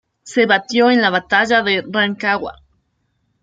Se 0.23 0.47
batió 0.47 0.89
en 0.89 0.99
la 0.99 1.11
Batalla 1.11 1.61
de 1.61 1.85
Rancagua. 1.87 2.55